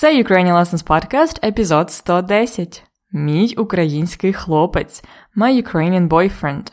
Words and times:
Це 0.00 0.22
Ukrainian 0.22 0.52
Lessons 0.52 0.86
Podcast, 0.86 1.46
епізод 1.48 1.90
110. 1.90 2.82
Мій 3.12 3.54
український 3.58 4.32
хлопець. 4.32 5.04
My 5.36 5.62
Ukrainian 5.62 6.08
boyfriend. 6.08 6.72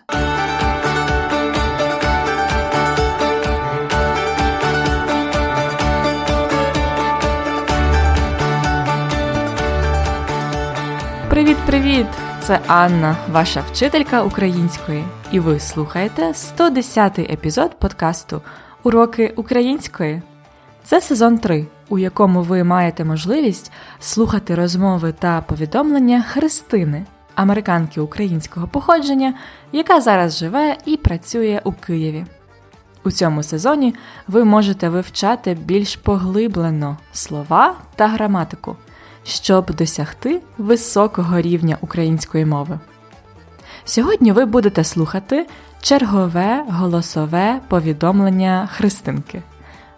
Привіт-привіт! 11.29 12.07
Це 12.39 12.59
Анна, 12.67 13.15
ваша 13.31 13.61
вчителька 13.71 14.23
української, 14.23 15.03
і 15.31 15.39
ви 15.39 15.59
слухаєте 15.59 16.21
110-й 16.27 17.33
епізод 17.33 17.79
подкасту 17.79 18.41
Уроки 18.83 19.33
української. 19.37 20.21
Це 20.83 21.01
сезон 21.01 21.37
3, 21.37 21.67
у 21.89 21.97
якому 21.97 22.41
ви 22.41 22.63
маєте 22.63 23.05
можливість 23.05 23.71
слухати 23.99 24.55
розмови 24.55 25.13
та 25.19 25.41
повідомлення 25.41 26.21
Христини, 26.21 27.05
американки 27.35 28.01
українського 28.01 28.67
походження, 28.67 29.33
яка 29.71 30.01
зараз 30.01 30.37
живе 30.37 30.77
і 30.85 30.97
працює 30.97 31.61
у 31.63 31.71
Києві. 31.71 32.25
У 33.03 33.11
цьому 33.11 33.43
сезоні 33.43 33.95
ви 34.27 34.43
можете 34.43 34.89
вивчати 34.89 35.53
більш 35.53 35.95
поглиблено 35.95 36.97
слова 37.11 37.75
та 37.95 38.07
граматику, 38.07 38.75
щоб 39.23 39.75
досягти 39.75 40.41
високого 40.57 41.41
рівня 41.41 41.77
української 41.81 42.45
мови. 42.45 42.79
Сьогодні 43.85 44.31
ви 44.31 44.45
будете 44.45 44.83
слухати 44.83 45.47
чергове 45.81 46.63
голосове 46.69 47.59
повідомлення 47.67 48.69
Христинки. 48.71 49.41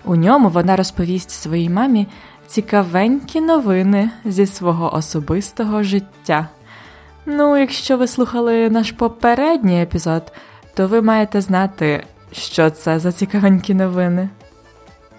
У 0.05 0.16
ньому 0.16 0.49
вона 0.49 0.76
розповість 0.76 1.31
своїй 1.31 1.70
мамі 1.70 2.07
цікавенькі 2.48 3.41
новини 3.41 4.09
зі 4.26 4.45
свого 4.45 4.95
особистого 4.95 5.84
життя. 5.84 6.48
Ну, 7.26 7.57
якщо 7.57 7.98
ви 7.98 8.07
слухали 8.07 8.70
наш 8.70 8.91
попередній 8.91 9.82
епізод, 9.82 10.34
то 10.74 10.87
ви 10.87 11.01
маєте 11.01 11.41
знати, 11.41 12.04
що 12.32 12.70
це 12.70 12.99
за 12.99 13.12
цікавенькі 13.12 13.74
новини. 13.74 14.29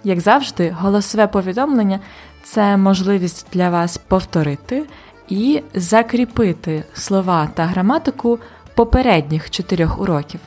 Як 0.04 0.20
завжди, 0.20 0.70
голосове 0.70 1.26
повідомлення 1.26 2.00
це 2.42 2.76
можливість 2.76 3.46
для 3.52 3.70
вас 3.70 3.98
повторити 3.98 4.84
і 5.28 5.62
закріпити 5.74 6.84
слова 6.94 7.48
та 7.54 7.64
граматику 7.64 8.38
попередніх 8.74 9.50
чотирьох 9.50 10.00
уроків, 10.00 10.40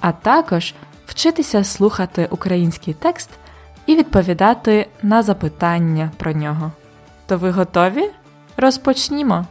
а 0.00 0.12
також 0.12 0.74
вчитися 1.06 1.64
слухати 1.64 2.28
український 2.30 2.94
текст 2.94 3.30
і 3.86 3.96
відповідати 3.96 4.86
на 5.02 5.22
запитання 5.22 6.10
про 6.16 6.32
нього. 6.32 6.72
То 7.26 7.38
ви 7.38 7.50
готові? 7.50 8.10
Розпочнімо! 8.56 9.46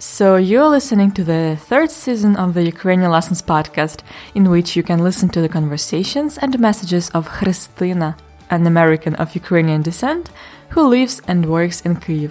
So, 0.00 0.38
you're 0.38 0.70
listening 0.70 1.10
to 1.18 1.24
the 1.24 1.58
third 1.70 1.90
season 1.90 2.36
of 2.36 2.52
the 2.52 2.64
Ukrainian 2.74 3.10
Lessons 3.10 3.42
podcast, 3.42 3.98
in 4.36 4.44
which 4.52 4.76
you 4.76 4.84
can 4.90 5.00
listen 5.02 5.28
to 5.34 5.40
the 5.44 5.52
conversations 5.58 6.38
and 6.42 6.60
messages 6.68 7.04
of 7.18 7.32
Christina, 7.36 8.14
an 8.56 8.62
American 8.72 9.14
of 9.22 9.34
Ukrainian 9.42 9.82
descent 9.82 10.24
who 10.72 10.82
lives 10.96 11.16
and 11.30 11.40
works 11.56 11.78
in 11.86 11.94
Kyiv. 12.04 12.30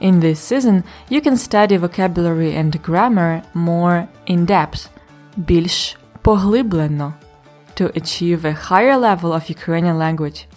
In 0.00 0.14
this 0.20 0.40
season, 0.40 0.76
you 1.12 1.20
can 1.20 1.36
study 1.36 1.76
vocabulary 1.76 2.52
and 2.60 2.82
grammar 2.88 3.32
more 3.54 3.98
in 4.26 4.46
depth, 4.46 4.88
більш 5.36 5.96
поглиблено 6.22 7.12
to 7.77 7.91
achieve 7.95 8.45
a 8.45 8.53
higher 8.53 8.97
level 8.97 9.33
of 9.33 9.49
Ukrainian 9.49 9.97
language. 9.97 10.47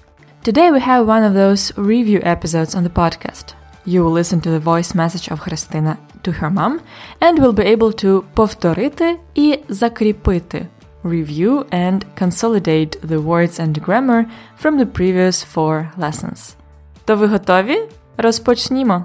Today 0.42 0.70
we 0.70 0.80
have 0.80 1.06
one 1.06 1.24
of 1.24 1.34
those 1.34 1.72
review 1.76 2.20
episodes 2.22 2.74
on 2.74 2.84
the 2.84 2.96
podcast. 3.02 3.54
You 3.84 4.02
will 4.04 4.12
listen 4.12 4.40
to 4.42 4.50
the 4.50 4.66
voice 4.72 4.94
message 4.94 5.28
of 5.28 5.40
Христина 5.40 5.96
to 6.22 6.32
her 6.32 6.50
mom 6.50 6.80
and 7.20 7.38
will 7.38 7.52
be 7.52 7.66
able 7.74 7.92
to 8.04 8.22
повторити 8.34 9.18
і 9.34 9.58
закріпити 9.68 10.66
review 11.04 11.64
and 11.70 12.04
consolidate 12.20 13.00
the 13.00 13.20
words 13.20 13.58
and 13.60 13.80
grammar 13.80 14.26
from 14.62 14.78
the 14.78 14.86
previous 14.86 15.44
four 15.54 15.88
lessons. 15.98 16.54
То 17.04 17.16
ви 17.16 17.26
готові? 17.26 17.78
Розпочнімо! 18.16 19.04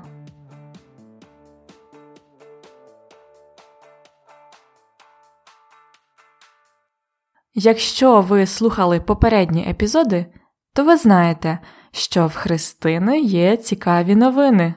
Якщо 7.59 8.21
ви 8.21 8.47
слухали 8.47 9.01
попередні 9.01 9.67
епізоди, 9.71 10.27
то 10.75 10.85
ви 10.85 10.97
знаєте, 10.97 11.59
що 11.93 12.27
в 12.27 12.35
Христини 12.35 13.21
є 13.21 13.57
цікаві 13.57 14.17
новини. 14.17 14.75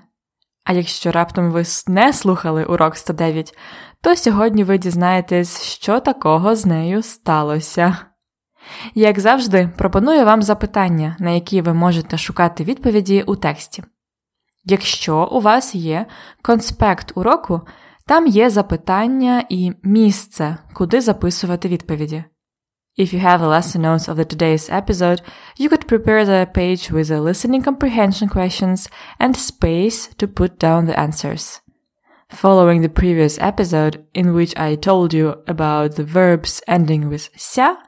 А 0.66 0.74
якщо 0.74 1.12
раптом 1.12 1.52
ви 1.52 1.64
не 1.88 2.14
слухали 2.14 2.66
урок 2.66 2.98
109, 2.98 3.58
то 4.02 4.16
сьогодні 4.16 4.64
ви 4.64 4.78
дізнаєтесь, 4.78 5.64
що 5.64 6.00
такого 6.00 6.56
з 6.56 6.66
нею 6.66 7.04
сталося. 7.04 7.98
Як 8.96 9.20
завжди, 9.20 9.70
пропоную 9.78 10.26
вам 10.26 10.42
запитання, 10.42 11.16
на 11.20 11.30
які 11.30 11.62
ви 11.62 11.74
можете 11.74 12.18
шукати 12.18 12.64
відповіді 12.64 13.24
у 13.28 13.36
тексті. 13.36 13.84
Якщо 14.66 15.30
у 15.32 15.40
вас 15.40 15.76
є 15.76 16.06
конспект 16.42 17.12
уроку, 17.16 17.62
там 18.08 18.28
є 18.28 18.50
запитання 18.50 19.46
і 19.50 19.72
місце, 19.84 20.58
куди 20.74 21.02
записувати 21.02 21.68
відповіді. 21.68 22.24
If 22.99 23.12
you 23.12 23.19
have 23.19 23.41
the 23.41 23.49
lesson 23.49 23.83
notes 23.83 24.07
of 24.07 24.17
the 24.17 24.25
today's 24.25 24.71
episode, 24.71 25.21
you 25.57 25.69
could 25.69 25.89
prepare 25.89 26.25
the 26.25 26.49
page 26.55 26.93
with 26.93 27.09
the 27.09 27.21
listening 27.21 27.61
comprehension 27.61 28.29
questions 28.29 28.89
and 29.19 29.37
space 29.37 30.07
to 30.19 30.29
put 30.29 30.61
down 30.61 30.87
the 30.87 30.99
answers. 30.99 31.61
Following 32.31 32.83
the 32.83 32.89
previous 32.89 33.37
episode, 33.41 34.07
in 34.15 34.33
which 34.33 34.57
I 34.57 34.77
told 34.77 35.12
you 35.12 35.43
about 35.49 35.97
the 35.97 36.05
verbs 36.05 36.62
ending 36.69 37.09
with 37.09 37.31
ся, 37.37 37.79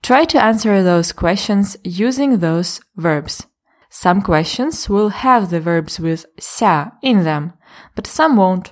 try 0.00 0.24
to 0.26 0.42
answer 0.42 0.80
those 0.80 1.10
questions 1.10 1.76
using 1.82 2.38
those 2.38 2.80
verbs. 2.94 3.46
Some 3.90 4.22
questions 4.22 4.88
will 4.88 5.08
have 5.08 5.50
the 5.50 5.60
verbs 5.60 5.98
with 5.98 6.24
ся 6.38 6.92
in 7.02 7.24
them, 7.24 7.54
but 7.96 8.06
some 8.06 8.36
won't. 8.36 8.70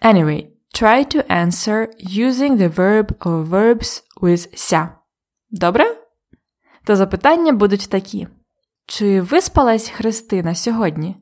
Anyway, 0.00 0.52
try 0.72 1.02
to 1.02 1.30
answer 1.30 1.92
using 1.98 2.56
the 2.56 2.70
verb 2.70 3.14
or 3.26 3.44
verbs 3.44 4.02
with 4.22 4.58
ся. 4.58 4.94
Добре? 5.53 5.97
То 6.83 6.95
запитання 6.95 7.51
будуть 7.51 7.89
такі: 7.89 8.27
Чи 8.85 9.21
виспалась 9.21 9.89
Христина 9.89 10.55
сьогодні? 10.55 11.17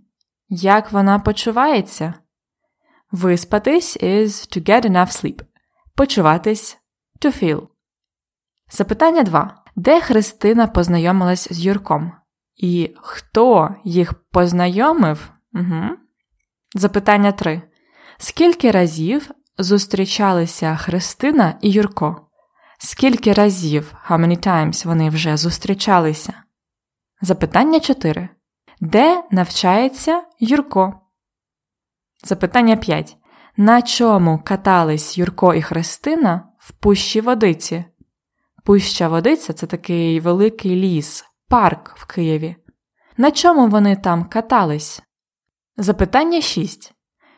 Як 0.50 0.92
вона 0.92 1.20
почувається? 1.20 2.14
Виспатись 3.12 3.98
is 3.98 4.28
to 4.28 4.70
get 4.70 4.86
enough 4.86 5.24
sleep. 5.24 5.42
Почуватись 5.96 6.78
to 7.22 7.44
feel. 7.44 7.68
Запитання 8.72 9.24
2. 9.24 9.64
Де 9.76 10.02
Христина 10.02 10.68
познайомилась 10.68 11.48
з 11.52 11.66
Юрком? 11.66 12.12
І 12.56 12.96
хто 13.02 13.76
їх 13.84 14.14
познайомив? 14.14 15.32
Угу. 15.54 15.84
Запитання 16.76 17.32
3. 17.32 17.62
Скільки 18.18 18.72
разів 18.72 19.32
зустрічалися 19.58 20.76
Христина 20.76 21.58
і 21.62 21.72
Юрко? 21.72 22.28
Скільки 22.84 23.34
разів, 23.34 23.96
how 24.10 24.20
many 24.20 24.48
times 24.48 24.88
вони 24.88 25.10
вже 25.10 25.38
зустрічалися? 25.38 26.34
Запитання 27.22 27.80
4. 27.80 28.30
Де 28.80 29.24
навчається 29.32 30.24
Юрко? 30.40 31.00
Запитання 32.24 32.76
5. 32.76 33.18
На 33.58 33.82
чому 33.82 34.40
катались 34.46 35.18
Юрко 35.18 35.54
і 35.54 35.62
Христина 35.62 36.50
в 36.58 36.72
пущі 36.72 37.22
водиці? 37.22 37.86
Пуща 38.64 39.08
водиця 39.08 39.54
це 39.54 39.68
такий 39.68 40.20
великий 40.20 40.76
ліс, 40.76 41.26
парк 41.48 41.94
в 41.98 42.06
Києві. 42.06 42.56
На 43.18 43.32
чому 43.32 43.68
вони 43.68 43.96
там 43.96 44.26
катались? 44.26 45.02
Запитання 45.78 46.42
6. 46.42 46.94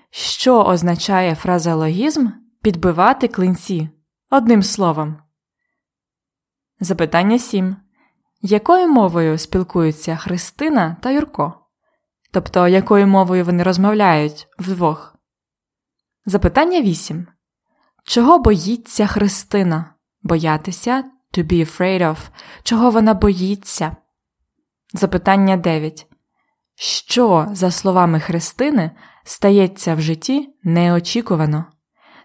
Що 0.10 0.63
означає 0.63 1.36
фразеологізм 1.36 2.28
підбивати 2.62 3.28
клинці? 3.28 3.89
Одним 4.30 4.63
словом. 4.63 5.24
Запитання 6.84 7.40
7. 7.40 7.76
Якою 8.42 8.88
мовою 8.88 9.38
спілкуються 9.38 10.16
Христина 10.16 10.98
та 11.02 11.12
Юрко? 11.12 11.54
Тобто, 12.32 12.68
якою 12.68 13.08
мовою 13.08 13.46
вони 13.46 13.64
розмовляють 13.64 14.48
вдвох? 14.60 15.16
Запитання 16.26 16.82
8. 16.82 17.28
Чого 18.04 18.40
боїться 18.40 19.08
Христина? 19.08 19.94
Боятися 20.22 21.04
to 21.34 21.44
be 21.44 21.60
afraid 21.60 22.02
of. 22.02 22.18
Чого 22.64 22.90
вона 22.90 23.14
боїться? 23.14 23.96
Запитання 24.94 25.58
9. 25.58 26.08
Що, 26.76 27.48
за 27.52 27.72
словами 27.72 28.20
Христини, 28.20 28.92
стається 29.24 29.96
в 29.96 30.02
житті 30.02 30.56
неочікувано? 30.64 31.66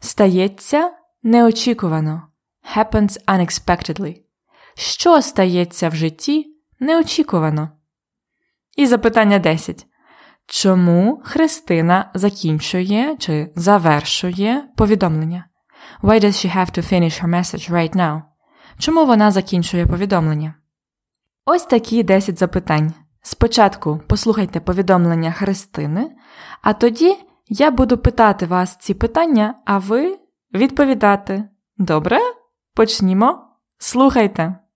Стається 0.01 0.93
неочікувано. 1.23 2.23
Happens 2.77 3.25
unexpectedly 3.27 4.28
що 4.79 5.23
стається 5.23 5.89
в 5.89 5.95
житті 5.95 6.47
неочікувано. 6.81 7.69
І 8.77 8.87
запитання 8.87 9.39
10. 9.39 9.87
Чому 10.47 11.23
Христина 11.25 12.11
закінчує 12.15 13.17
чи 13.17 13.53
завершує 13.57 14.69
повідомлення? 14.77 15.45
Why 16.03 16.25
does 16.25 16.47
she 16.47 16.57
have 16.57 16.79
to 16.79 16.93
finish 16.93 17.25
her 17.25 17.29
message 17.29 17.73
right 17.73 17.97
now? 17.97 18.23
Чому 18.79 19.07
вона 19.07 19.31
закінчує 19.31 19.87
повідомлення? 19.87 20.55
Ось 21.45 21.65
такі 21.65 22.03
10 22.03 22.39
запитань. 22.39 22.93
Спочатку 23.23 24.01
послухайте 24.07 24.61
повідомлення 24.61 25.33
Христини, 25.33 26.11
а 26.63 26.73
тоді 26.73 27.17
я 27.49 27.71
буду 27.71 27.99
питати 27.99 28.47
вас 28.47 28.77
ці 28.77 28.95
питання, 28.95 29.55
а 29.65 29.79
ви 29.79 30.19
відповідати. 30.55 31.45
Добре? 31.79 32.19
Почнімо. 32.75 33.45
Слухайте. 33.79 34.68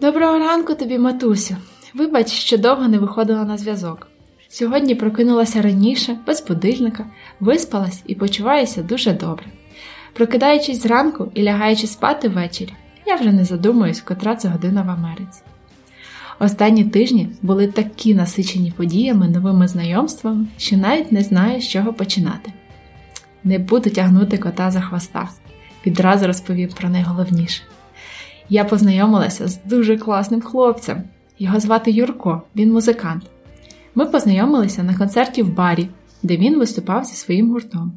Доброго 0.00 0.38
ранку 0.38 0.74
тобі, 0.74 0.98
матусю. 0.98 1.56
Вибач, 1.94 2.30
що 2.30 2.58
довго 2.58 2.88
не 2.88 2.98
виходила 2.98 3.44
на 3.44 3.58
зв'язок. 3.58 4.08
Сьогодні 4.48 4.94
прокинулася 4.94 5.62
раніше, 5.62 6.16
без 6.26 6.44
будильника, 6.48 7.06
виспалась 7.40 8.02
і 8.06 8.14
почуваюся 8.14 8.82
дуже 8.82 9.12
добре. 9.12 9.44
Прокидаючись 10.12 10.82
зранку 10.82 11.30
і 11.34 11.42
лягаючи 11.42 11.86
спати 11.86 12.28
ввечері, 12.28 12.72
я 13.06 13.16
вже 13.16 13.32
не 13.32 13.44
задумуюсь, 13.44 14.00
котра 14.00 14.36
це 14.36 14.48
година 14.48 14.82
в 14.82 14.90
Америці. 14.90 15.40
Останні 16.38 16.84
тижні 16.84 17.28
були 17.42 17.66
такі 17.66 18.14
насичені 18.14 18.72
подіями, 18.76 19.28
новими 19.28 19.68
знайомствами, 19.68 20.46
що 20.58 20.76
навіть 20.76 21.12
не 21.12 21.22
знаю, 21.22 21.60
з 21.60 21.68
чого 21.68 21.92
починати. 21.92 22.52
Не 23.44 23.58
буду 23.58 23.90
тягнути 23.90 24.38
кота 24.38 24.70
за 24.70 24.80
хвоста, 24.80 25.28
відразу 25.86 26.26
розповім 26.26 26.68
про 26.68 26.88
найголовніше. 26.88 27.62
Я 28.48 28.64
познайомилася 28.64 29.48
з 29.48 29.60
дуже 29.64 29.96
класним 29.96 30.40
хлопцем. 30.40 31.02
Його 31.38 31.60
звати 31.60 31.90
Юрко, 31.90 32.42
він 32.56 32.72
музикант. 32.72 33.22
Ми 33.94 34.06
познайомилися 34.06 34.82
на 34.82 34.94
концерті 34.94 35.42
в 35.42 35.54
барі, 35.54 35.88
де 36.22 36.36
він 36.36 36.58
виступав 36.58 37.04
зі 37.04 37.14
своїм 37.14 37.50
гуртом. 37.50 37.92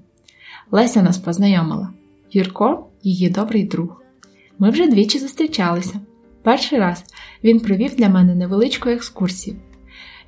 Леся 0.72 1.02
нас 1.02 1.18
познайомила. 1.18 1.90
Юрко 2.32 2.88
її 3.04 3.30
добрий 3.30 3.64
друг. 3.64 4.02
Ми 4.60 4.70
вже 4.70 4.88
двічі 4.88 5.20
зустрічалися. 5.20 6.00
Перший 6.44 6.80
раз 6.80 7.04
він 7.44 7.60
провів 7.60 7.96
для 7.96 8.10
мене 8.10 8.36
невеличку 8.36 8.90
екскурсію. 8.90 9.56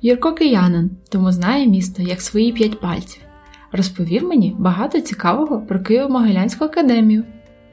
Юрко 0.02 0.32
киянин, 0.32 0.90
тому 1.08 1.32
знає 1.32 1.66
місто 1.66 2.02
як 2.02 2.20
свої 2.20 2.52
п'ять 2.52 2.80
пальців. 2.80 3.22
Розповів 3.72 4.28
мені 4.28 4.56
багато 4.58 5.00
цікавого 5.00 5.60
про 5.60 5.78
Києво-Могилянську 5.78 6.64
академію. 6.64 7.24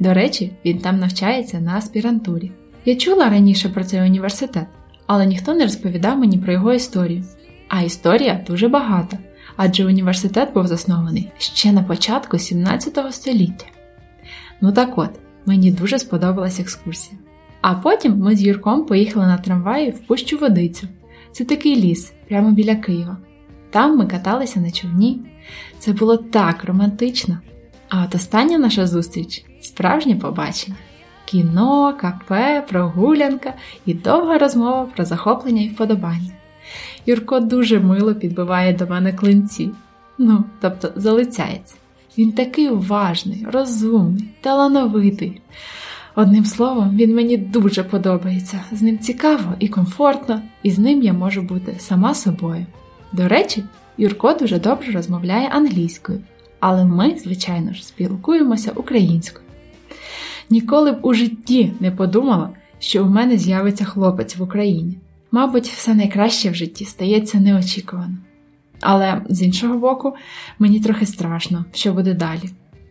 До 0.01 0.13
речі, 0.13 0.51
він 0.65 0.77
там 0.77 0.99
навчається 0.99 1.59
на 1.59 1.77
аспірантурі. 1.77 2.51
Я 2.85 2.95
чула 2.95 3.29
раніше 3.29 3.69
про 3.69 3.83
цей 3.83 4.01
університет, 4.01 4.67
але 5.07 5.25
ніхто 5.25 5.53
не 5.53 5.63
розповідав 5.63 6.17
мені 6.17 6.37
про 6.37 6.53
його 6.53 6.73
історію. 6.73 7.23
А 7.67 7.81
історія 7.81 8.45
дуже 8.47 8.67
багата, 8.67 9.17
адже 9.55 9.85
університет 9.85 10.53
був 10.53 10.67
заснований 10.67 11.31
ще 11.37 11.71
на 11.71 11.83
початку 11.83 12.37
17 12.37 12.99
століття. 13.11 13.65
Ну 14.61 14.71
так 14.71 14.97
от, 14.97 15.09
мені 15.45 15.71
дуже 15.71 15.99
сподобалась 15.99 16.59
екскурсія. 16.59 17.17
А 17.61 17.75
потім 17.75 18.17
ми 18.17 18.35
з 18.35 18.41
Юрком 18.41 18.85
поїхали 18.85 19.25
на 19.25 19.37
трамваї 19.37 19.91
в 19.91 19.99
Пущу 19.99 20.37
Водицю. 20.37 20.87
Це 21.31 21.45
такий 21.45 21.75
ліс, 21.75 22.13
прямо 22.27 22.51
біля 22.51 22.75
Києва. 22.75 23.17
Там 23.69 23.97
ми 23.97 24.05
каталися 24.05 24.59
на 24.59 24.71
човні. 24.71 25.19
Це 25.79 25.93
було 25.93 26.17
так 26.17 26.63
романтично. 26.63 27.37
А 27.89 28.03
от 28.03 28.15
остання 28.15 28.57
наша 28.57 28.87
зустріч 28.87 29.45
справжнє 29.61 30.15
побачення. 30.15 30.77
Кіно, 31.25 31.97
кафе, 32.01 32.65
прогулянка 32.69 33.53
і 33.85 33.93
довга 33.93 34.37
розмова 34.37 34.87
про 34.95 35.05
захоплення 35.05 35.61
і 35.61 35.69
вподобання. 35.69 36.31
Юрко 37.05 37.39
дуже 37.39 37.79
мило 37.79 38.15
підбиває 38.15 38.73
до 38.73 38.87
мене 38.87 39.13
клинці, 39.13 39.71
ну, 40.17 40.43
тобто 40.61 40.91
залицяється. 40.95 41.75
Він 42.17 42.31
такий 42.31 42.69
уважний, 42.69 43.45
розумний, 43.51 44.29
талановитий. 44.41 45.41
Одним 46.15 46.45
словом, 46.45 46.95
він 46.95 47.15
мені 47.15 47.37
дуже 47.37 47.83
подобається. 47.83 48.63
З 48.71 48.81
ним 48.81 48.99
цікаво 48.99 49.53
і 49.59 49.67
комфортно, 49.67 50.41
і 50.63 50.71
з 50.71 50.79
ним 50.79 51.03
я 51.03 51.13
можу 51.13 51.41
бути 51.41 51.75
сама 51.79 52.13
собою. 52.13 52.65
До 53.11 53.27
речі, 53.27 53.63
Юрко 53.97 54.33
дуже 54.33 54.59
добре 54.59 54.91
розмовляє 54.91 55.47
англійською, 55.47 56.19
але 56.59 56.85
ми, 56.85 57.17
звичайно 57.17 57.73
ж, 57.73 57.85
спілкуємося 57.85 58.71
українською. 58.75 59.45
Ніколи 60.51 60.91
б 60.91 60.99
у 61.01 61.13
житті 61.13 61.73
не 61.79 61.91
подумала, 61.91 62.49
що 62.79 63.05
у 63.05 63.09
мене 63.09 63.37
з'явиться 63.37 63.85
хлопець 63.85 64.37
в 64.37 64.43
Україні. 64.43 64.97
Мабуть, 65.31 65.67
все 65.67 65.93
найкраще 65.95 66.49
в 66.49 66.55
житті 66.55 66.85
стається 66.85 67.39
неочікувано. 67.39 68.17
Але 68.81 69.21
з 69.29 69.41
іншого 69.41 69.77
боку, 69.77 70.15
мені 70.59 70.79
трохи 70.79 71.05
страшно, 71.05 71.65
що 71.73 71.93
буде 71.93 72.13
далі. 72.13 72.49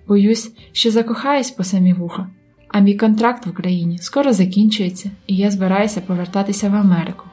Боюсь, 0.09 0.53
що 0.73 0.91
закохаюсь 0.91 1.51
по 1.51 1.65
самі 1.65 1.93
вуха, 1.93 2.27
а 2.69 2.81
мій 2.81 2.95
контракт 2.95 3.47
в 3.47 3.51
Україні 3.51 3.99
скоро 3.99 4.33
закінчується, 4.33 5.11
і 5.27 5.37
я 5.37 5.51
збираюся 5.51 6.01
повертатися 6.01 6.69
в 6.69 6.75
Америку. 6.75 7.25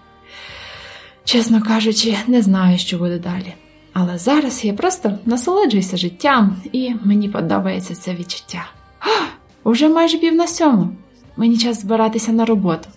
Чесно 1.24 1.62
кажучи, 1.62 2.18
не 2.28 2.42
знаю, 2.42 2.78
що 2.78 2.98
буде 2.98 3.20
далі. 3.20 3.54
Але 3.94 4.18
зараз 4.18 4.66
я 4.66 4.74
просто 4.74 5.18
насолоджуюся 5.26 5.98
життям, 5.98 6.56
і 6.72 6.94
мені 7.04 7.30
подобається 7.30 7.96
це 7.96 8.16
відчуття. 8.16 8.66
Уже 9.68 9.90
майже 9.90 10.18
пів 10.18 10.36
на 10.36 10.48
сьому. 10.48 10.90
Мені 11.38 11.58
час 11.58 11.82
збиратися 11.82 12.32
на 12.32 12.46
роботу. 12.46 12.90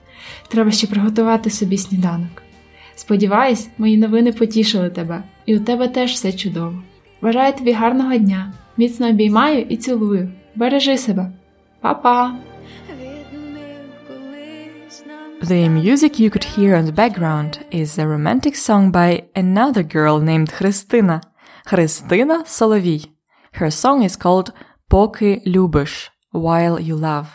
Треба 0.49 0.71
ще 0.71 0.87
приготувати 0.87 1.51
собі 1.51 1.79
сніданок. 1.79 2.43
Сподіваюсь, 2.95 3.69
мої 3.79 3.99
новини 3.99 4.33
потішили 4.33 4.91
тебе, 4.91 5.23
і 5.47 5.57
у 5.57 5.61
тебе 5.61 5.89
теж 5.89 6.13
все 6.13 6.33
чудово. 6.33 6.83
Бажаю 7.23 7.53
тобі 7.53 7.73
гарного 7.73 8.17
дня, 8.17 8.53
міцно 8.77 9.09
обіймаю 9.09 9.67
і 9.69 9.77
цілую. 9.77 10.33
Бережи 10.55 10.99
себе. 10.99 11.33
Па-па! 11.81 12.35
The 15.43 15.69
music 15.69 16.21
you 16.21 16.31
could 16.31 16.47
hear 16.59 16.75
on 16.81 16.85
the 16.85 16.99
background 17.03 17.53
is 17.81 17.99
a 17.99 18.07
romantic 18.07 18.55
song 18.69 18.93
by 18.93 19.23
another 19.35 19.85
girl 19.97 20.23
named 20.23 20.53
Христина. 20.53 21.21
Христина 21.65 22.45
Соловій. 22.47 23.07
Her 23.61 23.71
song 23.71 24.05
is 24.05 24.25
called 24.25 24.51
Поки 24.89 25.43
любиш 25.47 26.13
While 26.33 26.79
you 26.79 26.97
love. 26.97 27.27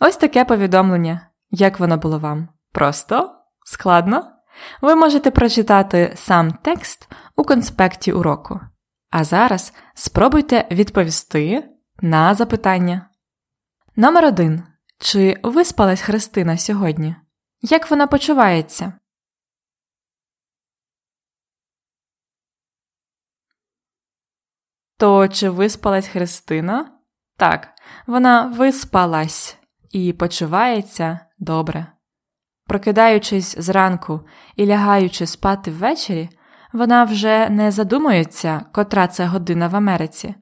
Ось 0.00 0.16
таке 0.16 0.44
повідомлення. 0.44 1.30
Як 1.50 1.80
воно 1.80 1.96
було 1.96 2.18
вам? 2.18 2.48
Просто? 2.72 3.34
Складно? 3.64 4.32
Ви 4.80 4.94
можете 4.94 5.30
прочитати 5.30 6.12
сам 6.16 6.52
текст 6.52 7.08
у 7.36 7.44
конспекті 7.44 8.12
уроку. 8.12 8.60
А 9.10 9.24
зараз 9.24 9.72
спробуйте 9.94 10.68
відповісти 10.70 11.68
на 12.00 12.34
запитання. 12.34 13.10
Номер 13.96 14.24
один. 14.24 14.62
Чи 14.98 15.40
виспалась 15.42 16.00
Христина 16.00 16.58
сьогодні? 16.58 17.16
Як 17.62 17.90
вона 17.90 18.06
почувається? 18.06 18.92
То 24.96 25.28
чи 25.28 25.50
виспалась 25.50 26.08
Христина? 26.08 26.97
Так, 27.38 27.68
вона 28.06 28.46
виспалась 28.46 29.58
і 29.90 30.12
почувається 30.12 31.20
добре. 31.38 31.86
Прокидаючись 32.66 33.58
зранку 33.58 34.20
і 34.56 34.66
лягаючи 34.66 35.26
спати 35.26 35.70
ввечері, 35.70 36.28
вона 36.72 37.04
вже 37.04 37.48
не 37.48 37.70
задумується, 37.70 38.64
котра 38.72 39.06
це 39.06 39.26
година 39.26 39.68
в 39.68 39.76
Америці. 39.76 40.34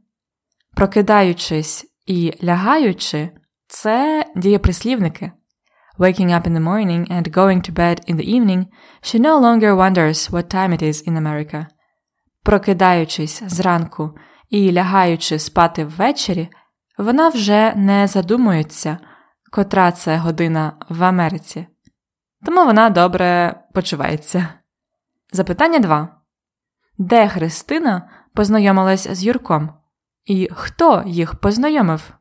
Прокидаючись 0.77 1.87
і 2.07 2.33
лягаючи, 2.45 3.31
це 3.67 4.25
дієприслівники. 4.37 5.33
Waking 5.99 6.31
up 6.31 6.43
in 6.43 6.53
the 6.53 6.63
morning 6.63 7.13
and 7.13 7.31
going 7.31 7.71
to 7.71 7.73
bed 7.73 8.11
in 8.11 8.17
the 8.17 8.29
evening, 8.37 8.67
she 9.03 9.19
no 9.19 9.41
longer 9.41 9.75
wonders 9.75 10.31
what 10.31 10.55
time 10.55 10.73
it 10.73 10.83
is 10.83 11.09
in 11.09 11.23
America. 11.23 11.67
Прокидаючись 12.43 13.43
зранку 13.47 14.11
і 14.51 14.73
лягаючи 14.73 15.39
спати 15.39 15.85
ввечері, 15.85 16.49
вона 16.99 17.29
вже 17.29 17.75
не 17.75 18.07
задумується, 18.07 18.99
котра 19.53 19.93
це 19.93 20.17
година 20.17 20.73
в 20.89 21.05
Америці. 21.05 21.67
Тому 22.45 22.65
вона 22.65 22.91
добре 22.91 23.61
почувається. 23.75 24.49
Запитання 25.33 25.79
2. 25.79 26.21
Де 26.99 27.29
Христина 27.29 28.11
познайомилась 28.35 29.09
з 29.09 29.25
Юрком? 29.25 29.73
І 30.25 30.49
хто 30.53 31.03
їх 31.07 31.35
познайомив? 31.41 32.13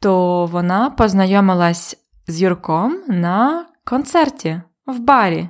То 0.00 0.46
вона 0.46 0.90
познайомилась 0.90 1.96
з 2.26 2.42
Юрком 2.42 3.02
на 3.08 3.66
концерті 3.84 4.62
в 4.86 4.98
барі. 4.98 5.48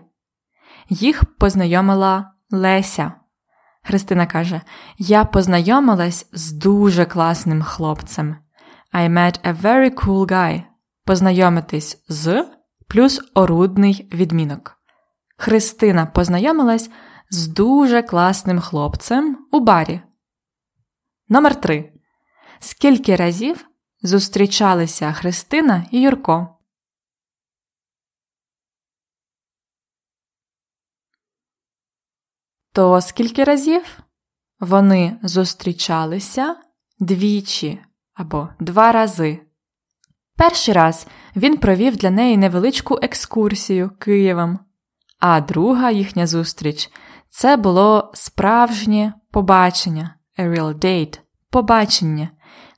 Їх 0.89 1.25
познайомила 1.25 2.33
Леся. 2.51 3.13
Христина 3.83 4.27
каже: 4.27 4.61
Я 4.99 5.25
познайомилась 5.25 6.27
з 6.33 6.53
дуже 6.53 7.05
класним 7.05 7.63
хлопцем. 7.63 8.37
I 8.93 9.09
met 9.09 9.41
a 9.45 9.61
very 9.63 9.91
cool 10.05 10.27
guy. 10.27 10.63
Познайомитись 11.05 12.05
з 12.09 12.47
плюс 12.89 13.21
орудний 13.35 14.09
відмінок. 14.13 14.77
Христина 15.37 16.07
познайомилась 16.07 16.91
з 17.31 17.47
дуже 17.47 18.03
класним 18.03 18.61
хлопцем 18.61 19.47
у 19.53 19.61
барі. 19.61 20.01
Номер 21.29 21.61
3. 21.61 21.93
Скільки 22.59 23.17
разів 23.17 23.67
зустрічалися 24.03 25.13
Христина 25.13 25.85
і 25.91 26.01
Юрко? 26.01 26.60
То 32.73 33.01
скільки 33.01 33.45
разів 33.45 33.99
вони 34.61 35.19
зустрічалися 35.23 36.57
двічі 36.99 37.81
або 38.15 38.49
два 38.61 38.93
рази. 38.93 39.41
Перший 40.37 40.75
раз 40.75 41.07
він 41.37 41.57
провів 41.57 41.97
для 41.97 42.11
неї 42.11 42.37
невеличку 42.37 42.99
екскурсію 43.03 43.91
Києвом, 43.99 44.59
а 45.19 45.41
друга 45.41 45.91
їхня 45.91 46.27
зустріч 46.27 46.91
це 47.31 47.57
було 47.57 48.11
справжнє 48.15 49.15
побачення, 49.31 50.15
a 50.39 50.49
real 50.49 50.75
date, 50.75 51.21
побачення, 51.51 52.29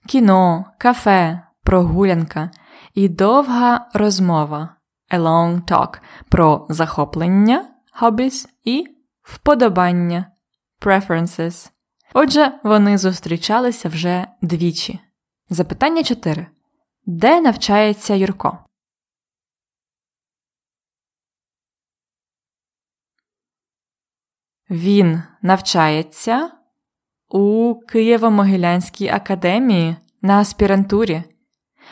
кіно, 0.09 0.65
кафе, 0.79 1.43
прогулянка 1.63 2.51
і 2.95 3.09
довга 3.09 3.89
розмова, 3.95 4.77
a 5.11 5.19
long 5.19 5.63
talk 5.63 5.99
про 6.29 6.67
захоплення, 6.69 7.65
hobbies 8.01 8.49
і 8.65 8.87
вподобання, 9.23 10.33
preferences. 10.81 11.71
Отже, 12.15 12.61
вони 12.65 12.99
зустрічалися 12.99 13.89
вже 13.89 14.27
двічі. 14.43 15.01
Запитання 15.51 16.03
4. 16.03 16.47
Де 17.07 17.41
навчається 17.41 18.15
Юрко? 18.15 18.59
Він 24.71 25.23
навчається 25.43 26.51
у 27.29 27.75
Києво-Могилянській 27.89 29.15
академії 29.15 29.97
на 30.23 30.41
аспірантурі. 30.41 31.23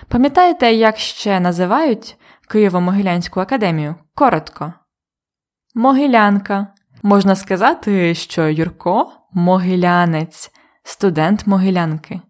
Пам'ятаєте, 0.08 0.72
як 0.72 0.99
ще 0.99 1.40
називають 1.40 2.16
Києво-Могилянську 2.49 3.40
академію? 3.40 3.94
Коротко. 4.14 4.72
Могилянка. 5.75 6.75
Можна 7.02 7.37
сказати, 7.37 8.14
що 8.14 8.49
Юрко 8.49 9.12
могилянець, 9.33 10.50
студент 10.83 11.47
могилянки. 11.47 12.21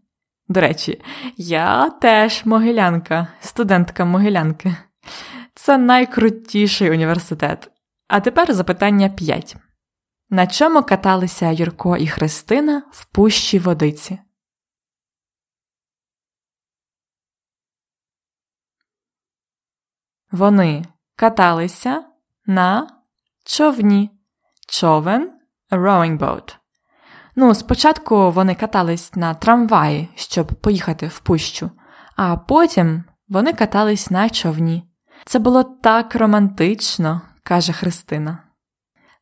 До 0.48 0.60
речі, 0.60 1.02
я 1.36 1.90
теж 1.90 2.44
могилянка, 2.44 3.28
студентка 3.40 4.04
могилянки. 4.04 4.76
Це 5.54 5.78
найкрутіший 5.78 6.90
університет. 6.90 7.70
А 8.08 8.20
тепер 8.20 8.54
запитання 8.54 9.08
5. 9.08 9.56
На 10.30 10.46
чому 10.46 10.82
каталися 10.82 11.50
Юрко 11.50 11.96
і 11.96 12.06
Христина 12.06 12.82
в 12.90 13.04
пущі 13.04 13.58
водиці? 13.58 14.18
Вони 20.30 20.84
каталися 21.16 22.04
на 22.46 22.88
човні. 23.44 24.19
Човен 24.70 25.32
rowing 25.70 26.18
boat. 26.18 26.56
Ну, 27.36 27.54
спочатку 27.54 28.30
вони 28.30 28.54
катались 28.54 29.14
на 29.14 29.34
трамваї, 29.34 30.08
щоб 30.14 30.46
поїхати 30.46 31.06
в 31.06 31.18
пущу, 31.20 31.70
а 32.16 32.36
потім 32.36 33.04
вони 33.28 33.52
катались 33.52 34.10
на 34.10 34.30
човні. 34.30 34.90
Це 35.24 35.38
було 35.38 35.62
так 35.64 36.14
романтично, 36.14 37.20
каже 37.42 37.72
Христина. 37.72 38.44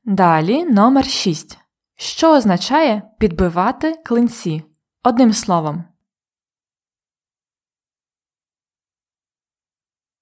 Далі 0.04 0.64
номер 0.64 1.04
6. 1.04 1.58
Що 1.96 2.36
означає 2.36 3.02
підбивати 3.18 3.96
клинці? 4.04 4.62
Одним 5.02 5.32
словом. 5.32 5.84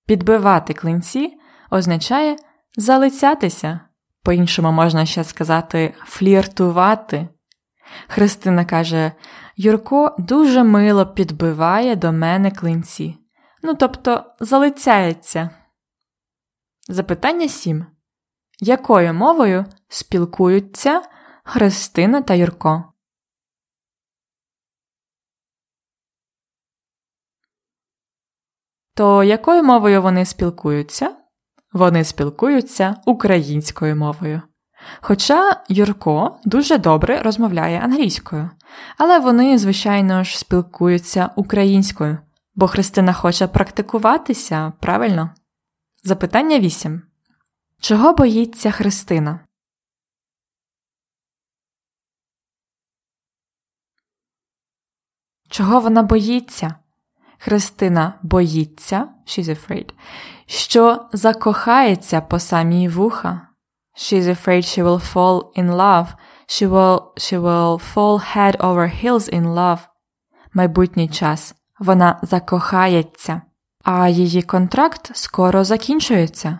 Підбивати 0.06 0.74
клинці 0.74 1.38
означає 1.70 2.36
залицятися. 2.76 3.85
По-іншому 4.26 4.72
можна 4.72 5.06
ще 5.06 5.24
сказати 5.24 5.94
фліртувати. 5.98 7.28
Христина 8.08 8.64
каже: 8.64 9.12
Юрко 9.56 10.16
дуже 10.18 10.64
мило 10.64 11.06
підбиває 11.06 11.96
до 11.96 12.12
мене 12.12 12.50
клинці. 12.50 13.18
Ну, 13.62 13.74
тобто 13.74 14.34
залицяється. 14.40 15.50
Запитання 16.88 17.48
7. 17.48 17.86
Якою 18.60 19.14
мовою 19.14 19.64
спілкуються 19.88 21.02
Христина 21.44 22.22
та 22.22 22.34
Юрко? 22.34 22.92
То 28.94 29.24
якою 29.24 29.62
мовою 29.62 30.02
вони 30.02 30.24
спілкуються? 30.24 31.25
Вони 31.76 32.04
спілкуються 32.04 32.96
українською 33.06 33.96
мовою. 33.96 34.42
Хоча 35.00 35.62
Юрко 35.68 36.40
дуже 36.44 36.78
добре 36.78 37.22
розмовляє 37.22 37.80
англійською, 37.80 38.50
але 38.98 39.18
вони, 39.18 39.58
звичайно 39.58 40.24
ж, 40.24 40.38
спілкуються 40.38 41.30
українською, 41.36 42.18
бо 42.54 42.66
Христина 42.68 43.12
хоче 43.12 43.46
практикуватися 43.46 44.72
правильно? 44.80 45.30
Запитання 46.04 46.58
8. 46.58 47.02
Чого 47.80 48.12
боїться 48.12 48.70
Христина? 48.70 49.40
Чого 55.48 55.80
вона 55.80 56.02
боїться? 56.02 56.74
Христина 57.38 58.14
боїться, 58.22 59.08
she's 59.26 59.48
afraid, 59.48 59.90
що 60.46 61.08
закохається 61.12 62.20
по 62.20 62.38
самій 62.38 62.88
вуха. 62.88 63.40
She's 63.96 64.24
afraid 64.24 64.62
she 64.62 64.84
will 64.84 65.14
fall 65.14 65.42
in 65.56 65.76
love, 65.76 66.06
she 66.48 66.68
will, 66.68 67.00
she 67.16 67.40
will 67.40 67.94
fall 67.94 68.36
head 68.36 68.56
over 68.56 69.04
heels 69.04 69.34
in 69.34 69.54
love. 69.54 69.78
Майбутній 70.54 71.08
час. 71.08 71.54
Вона 71.78 72.18
закохається. 72.22 73.42
А 73.84 74.08
її 74.08 74.42
контракт 74.42 75.10
скоро 75.14 75.64
закінчується. 75.64 76.58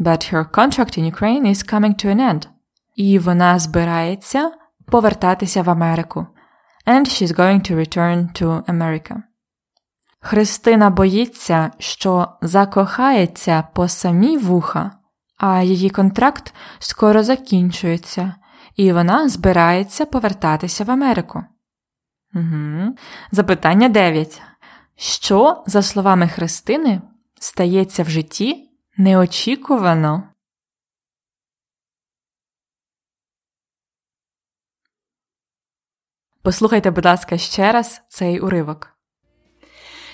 But 0.00 0.34
her 0.34 0.50
contract 0.50 0.98
in 0.98 1.14
Ukraine 1.14 1.46
is 1.46 1.72
coming 1.72 2.04
to 2.04 2.06
an 2.06 2.20
end. 2.30 2.48
І 2.96 3.18
вона 3.18 3.58
збирається 3.58 4.52
повертатися 4.86 5.62
в 5.62 5.70
Америку. 5.70 6.26
And 6.86 7.00
she's 7.00 7.36
going 7.36 7.70
to 7.70 7.74
return 7.74 8.42
to 8.42 8.64
America. 8.64 9.22
Христина 10.20 10.90
боїться, 10.90 11.70
що 11.78 12.28
закохається 12.42 13.62
по 13.74 13.88
самі 13.88 14.38
вуха, 14.38 14.90
а 15.36 15.62
її 15.62 15.90
контракт 15.90 16.54
скоро 16.78 17.22
закінчується, 17.22 18.34
і 18.76 18.92
вона 18.92 19.28
збирається 19.28 20.06
повертатися 20.06 20.84
в 20.84 20.90
Америку. 20.90 21.44
Угу. 22.34 22.96
Запитання 23.32 23.88
9. 23.88 24.42
Що, 24.96 25.64
за 25.66 25.82
словами 25.82 26.28
Христини, 26.28 27.02
стається 27.40 28.02
в 28.02 28.08
житті 28.08 28.70
неочікувано? 28.96 30.22
Послухайте, 36.42 36.90
будь 36.90 37.04
ласка, 37.04 37.38
ще 37.38 37.72
раз 37.72 38.02
цей 38.08 38.40
уривок. 38.40 38.99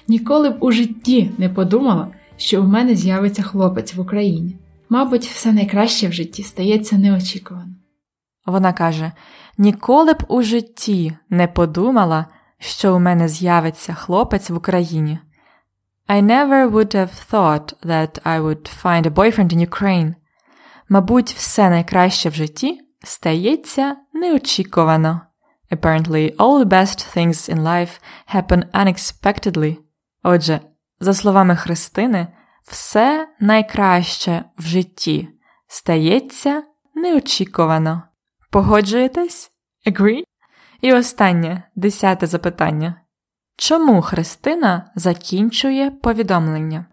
Ніколи 0.08 0.50
б 0.50 0.56
у 0.60 0.72
житті 0.72 1.30
не 1.38 1.48
подумала, 1.48 2.08
що 2.36 2.62
у 2.62 2.66
мене 2.66 2.94
з'явиться 2.94 3.42
хлопець 3.42 3.94
в 3.94 4.00
Україні. 4.00 4.56
Мабуть, 4.88 5.24
все 5.24 5.52
найкраще 5.52 6.08
в 6.08 6.12
житті 6.12 6.42
стається 6.42 6.98
неочікувано. 6.98 7.74
Вона 8.46 8.72
каже: 8.72 9.12
Ніколи 9.58 10.12
б 10.12 10.22
у 10.28 10.42
житті 10.42 11.16
не 11.30 11.48
подумала, 11.48 12.26
що 12.58 12.96
у 12.96 12.98
мене 12.98 13.28
з'явиться 13.28 13.94
хлопець 13.94 14.50
в 14.50 14.56
Україні. 14.56 15.18
I 16.08 16.22
never 16.22 16.70
would 16.70 16.94
have 16.94 17.32
thought 17.32 17.74
that 17.84 18.22
I 18.22 18.40
would 18.40 18.70
find 18.82 19.06
a 19.06 19.10
boyfriend 19.10 19.52
in 19.52 19.68
Ukraine. 19.68 20.14
Мабуть, 20.88 21.32
все 21.32 21.70
найкраще 21.70 22.28
в 22.28 22.34
житті 22.34 22.80
стається 23.04 23.96
неочікувано. 24.12 25.20
Apparently, 25.70 26.36
all 26.36 26.64
the 26.64 26.68
best 26.68 27.16
things 27.16 27.48
in 27.54 27.62
life 27.62 28.00
happen 28.34 28.64
unexpectedly. 28.72 29.76
Отже, 30.28 30.60
за 31.00 31.14
словами 31.14 31.56
Христини, 31.56 32.28
все 32.62 33.28
найкраще 33.40 34.44
в 34.58 34.62
житті 34.62 35.28
стається 35.66 36.62
неочікувано. 36.94 38.02
Погоджуєтесь? 38.50 39.52
Agree? 39.86 40.22
І 40.80 40.94
останнє, 40.94 41.62
десяте 41.76 42.26
запитання. 42.26 43.00
Чому 43.56 44.02
Христина 44.02 44.90
закінчує 44.94 45.90
повідомлення? 45.90 46.86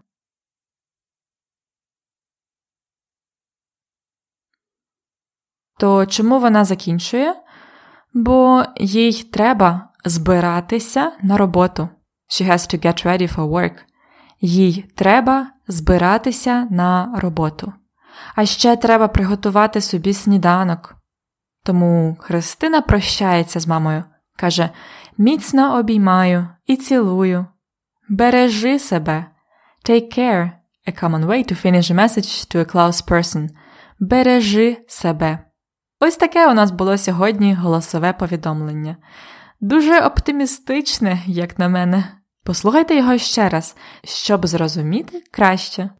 То 5.78 6.06
чому 6.06 6.40
вона 6.40 6.64
закінчує? 6.64 7.34
Бо 8.12 8.64
їй 8.76 9.22
треба 9.22 9.92
збиратися 10.04 11.12
на 11.22 11.36
роботу. 11.36 11.88
She 12.28 12.50
has 12.50 12.74
to 12.74 12.84
get 12.86 13.06
ready 13.06 13.36
for 13.36 13.48
work. 13.48 13.74
Їй 14.40 14.84
треба 14.94 15.50
збиратися 15.68 16.68
на 16.70 17.18
роботу. 17.18 17.72
А 18.34 18.46
ще 18.46 18.76
треба 18.76 19.08
приготувати 19.08 19.80
собі 19.80 20.14
сніданок. 20.14 20.94
Тому 21.64 22.16
Христина 22.20 22.80
прощається 22.80 23.60
з 23.60 23.66
мамою, 23.66 24.04
каже 24.36 24.70
міцно 25.18 25.78
обіймаю 25.78 26.48
і 26.66 26.76
цілую. 26.76 27.46
Бережи 28.08 28.78
себе. 28.78 29.26
Take 29.88 30.18
care. 30.18 30.50
A 30.86 31.02
common 31.02 31.26
way 31.26 31.52
to 31.52 31.54
finish 31.54 31.90
a 31.90 31.94
message 31.94 32.54
to 32.54 32.58
a 32.58 32.74
close 32.74 33.08
person. 33.08 33.48
Бережи 34.00 34.76
себе. 34.88 35.38
Ось 36.00 36.16
таке 36.16 36.50
у 36.50 36.54
нас 36.54 36.70
було 36.70 36.98
сьогодні 36.98 37.54
голосове 37.54 38.12
повідомлення. 38.12 38.96
Дуже 39.60 40.00
оптимістичне, 40.00 41.22
як 41.26 41.58
на 41.58 41.68
мене. 41.68 42.04
Послухайте 42.44 42.96
його 42.96 43.18
ще 43.18 43.48
раз, 43.48 43.76
щоб 44.04 44.46
зрозуміти 44.46 45.22
краще. 45.30 45.90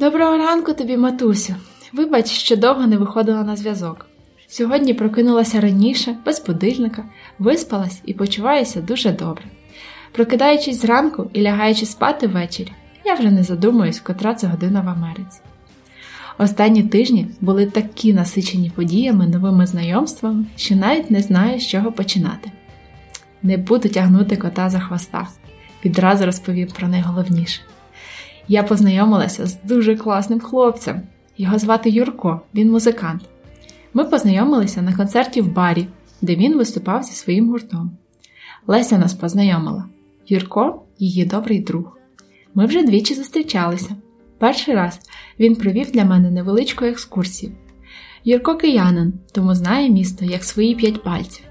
Доброго 0.00 0.36
ранку 0.36 0.72
тобі, 0.72 0.96
матусю. 0.96 1.54
Вибач, 1.92 2.26
що 2.30 2.56
довго 2.56 2.86
не 2.86 2.96
виходила 2.96 3.42
на 3.42 3.56
зв'язок. 3.56 4.06
Сьогодні 4.48 4.94
прокинулася 4.94 5.60
раніше, 5.60 6.16
без 6.26 6.44
будильника, 6.46 7.04
виспалась 7.38 8.00
і 8.04 8.14
почуваюся 8.14 8.80
дуже 8.80 9.12
добре. 9.12 9.44
Прокидаючись 10.12 10.80
зранку 10.80 11.30
і 11.32 11.42
лягаючи 11.42 11.86
спати 11.86 12.26
ввечері, 12.26 12.72
я 13.04 13.14
вже 13.14 13.30
не 13.30 13.42
задумуюсь, 13.42 14.00
котра 14.00 14.34
це 14.34 14.46
година 14.46 14.80
в 14.80 14.88
Америці. 14.88 15.40
Останні 16.38 16.82
тижні 16.82 17.28
були 17.40 17.66
такі 17.66 18.12
насичені 18.12 18.70
подіями, 18.70 19.26
новими 19.26 19.66
знайомствами, 19.66 20.44
що 20.56 20.76
навіть 20.76 21.10
не 21.10 21.20
знаю, 21.20 21.60
з 21.60 21.66
чого 21.66 21.92
починати. 21.92 22.52
Не 23.42 23.56
буду 23.56 23.88
тягнути 23.88 24.36
кота 24.36 24.70
за 24.70 24.80
хвоста, 24.80 25.28
відразу 25.84 26.26
розповім 26.26 26.68
про 26.68 26.88
найголовніше. 26.88 27.60
Я 28.48 28.62
познайомилася 28.62 29.46
з 29.46 29.58
дуже 29.62 29.96
класним 29.96 30.40
хлопцем. 30.40 31.02
Його 31.36 31.58
звати 31.58 31.90
Юрко, 31.90 32.40
він 32.54 32.70
музикант. 32.70 33.22
Ми 33.94 34.04
познайомилися 34.04 34.82
на 34.82 34.96
концерті 34.96 35.40
в 35.40 35.52
барі, 35.52 35.88
де 36.22 36.36
він 36.36 36.56
виступав 36.56 37.02
зі 37.02 37.12
своїм 37.12 37.50
гуртом. 37.50 37.90
Леся 38.66 38.98
нас 38.98 39.14
познайомила. 39.14 39.84
Юрко 40.28 40.82
її 40.98 41.24
добрий 41.24 41.60
друг. 41.60 41.98
Ми 42.54 42.66
вже 42.66 42.82
двічі 42.82 43.14
зустрічалися. 43.14 43.96
Перший 44.38 44.74
раз 44.74 45.00
він 45.38 45.56
провів 45.56 45.90
для 45.90 46.04
мене 46.04 46.30
невеличку 46.30 46.84
екскурсію. 46.84 47.52
Юрко 48.24 48.56
киянин, 48.56 49.12
тому 49.32 49.54
знає 49.54 49.90
місто 49.90 50.24
як 50.24 50.44
свої 50.44 50.74
п'ять 50.74 51.02
пальців. 51.02 51.44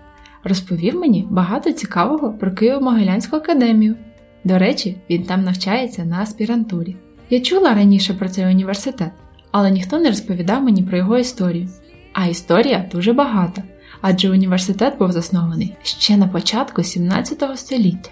Розповів 0.43 0.95
мені 0.95 1.27
багато 1.29 1.71
цікавого 1.71 2.33
про 2.33 2.51
Києво-Могилянську 2.51 3.35
академію. 3.35 3.95
До 4.43 4.57
речі, 4.57 4.97
він 5.09 5.23
там 5.23 5.43
навчається 5.43 6.05
на 6.05 6.21
аспірантурі. 6.21 6.95
Я 7.29 7.39
чула 7.39 7.73
раніше 7.73 8.13
про 8.13 8.29
цей 8.29 8.45
університет, 8.45 9.11
але 9.51 9.71
ніхто 9.71 9.99
не 9.99 10.09
розповідав 10.09 10.63
мені 10.63 10.83
про 10.83 10.97
його 10.97 11.17
історію. 11.17 11.69
А 12.13 12.25
історія 12.25 12.89
дуже 12.91 13.13
багата, 13.13 13.63
адже 14.01 14.29
університет 14.29 14.97
був 14.97 15.11
заснований 15.11 15.75
ще 15.83 16.17
на 16.17 16.27
початку 16.27 16.83
17 16.83 17.43
століття. 17.55 18.09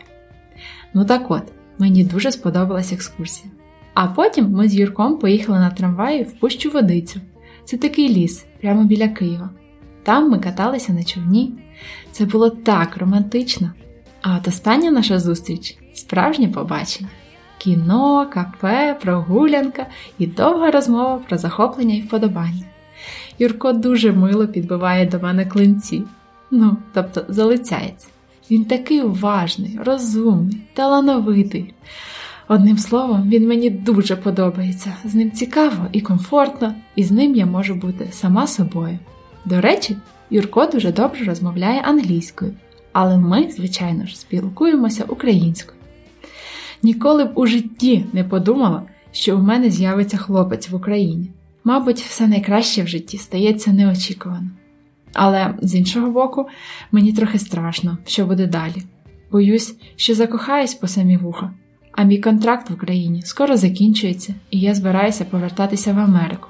Ну 0.93 1.05
так 1.05 1.31
от, 1.31 1.43
мені 1.79 2.03
дуже 2.03 2.31
сподобалась 2.31 2.93
екскурсія. 2.93 3.51
А 3.93 4.07
потім 4.07 4.51
ми 4.51 4.67
з 4.67 4.75
Юрком 4.75 5.17
поїхали 5.17 5.59
на 5.59 5.69
трамваї 5.69 6.23
в 6.23 6.33
Пущу 6.33 6.69
Водицю. 6.69 7.21
Це 7.65 7.77
такий 7.77 8.09
ліс, 8.09 8.45
прямо 8.61 8.83
біля 8.83 9.07
Києва. 9.07 9.49
Там 10.03 10.29
ми 10.29 10.39
каталися 10.39 10.93
на 10.93 11.03
човні. 11.03 11.53
Це 12.11 12.25
було 12.25 12.49
так 12.49 12.97
романтично. 12.97 13.71
А 14.21 14.37
от 14.37 14.47
остання 14.47 14.91
наша 14.91 15.19
зустріч 15.19 15.77
справжнє 15.93 16.47
побачення. 16.47 17.09
Кіно, 17.57 18.29
кафе, 18.33 18.97
прогулянка 19.01 19.85
і 20.17 20.27
довга 20.27 20.71
розмова 20.71 21.17
про 21.17 21.37
захоплення 21.37 21.95
і 21.95 22.01
вподобання. 22.01 22.65
Юрко 23.39 23.73
дуже 23.73 24.11
мило 24.11 24.47
підбиває 24.47 25.05
до 25.05 25.19
мене 25.19 25.45
клинці, 25.45 26.03
ну, 26.51 26.77
тобто 26.93 27.25
залицяється. 27.27 28.07
Він 28.51 28.65
такий 28.65 29.01
уважний, 29.01 29.79
розумний, 29.85 30.57
талановитий. 30.73 31.73
Одним 32.47 32.77
словом, 32.77 33.29
він 33.29 33.47
мені 33.47 33.69
дуже 33.69 34.15
подобається. 34.15 34.95
З 35.05 35.15
ним 35.15 35.31
цікаво 35.31 35.85
і 35.91 36.01
комфортно, 36.01 36.75
і 36.95 37.03
з 37.03 37.11
ним 37.11 37.35
я 37.35 37.45
можу 37.45 37.75
бути 37.75 38.07
сама 38.11 38.47
собою. 38.47 38.99
До 39.45 39.61
речі, 39.61 39.97
Юрко 40.29 40.65
дуже 40.65 40.91
добре 40.91 41.25
розмовляє 41.25 41.81
англійською, 41.81 42.53
але 42.93 43.17
ми, 43.17 43.51
звичайно 43.51 44.05
ж, 44.05 44.19
спілкуємося 44.19 45.03
українською. 45.07 45.79
Ніколи 46.83 47.25
б 47.25 47.31
у 47.35 47.47
житті 47.47 48.05
не 48.13 48.23
подумала, 48.23 48.83
що 49.11 49.37
у 49.37 49.41
мене 49.41 49.69
з'явиться 49.69 50.17
хлопець 50.17 50.69
в 50.69 50.75
Україні. 50.75 51.31
Мабуть, 51.63 51.99
все 51.99 52.27
найкраще 52.27 52.83
в 52.83 52.87
житті 52.87 53.17
стається 53.17 53.71
неочікувано. 53.71 54.49
Але 55.13 55.53
з 55.61 55.75
іншого 55.75 56.11
боку, 56.11 56.47
мені 56.91 57.13
трохи 57.13 57.39
страшно, 57.39 57.97
що 58.05 58.25
буде 58.25 58.47
далі. 58.47 58.83
Боюсь, 59.31 59.75
що 59.95 60.15
закохаюсь 60.15 60.73
по 60.73 60.87
самі 60.87 61.17
вуха, 61.17 61.51
а 61.91 62.03
мій 62.03 62.17
контракт 62.17 62.69
в 62.69 62.73
Україні 62.73 63.21
скоро 63.21 63.57
закінчується, 63.57 64.33
і 64.51 64.59
я 64.59 64.75
збираюся 64.75 65.25
повертатися 65.25 65.93
в 65.93 65.99
Америку. 65.99 66.47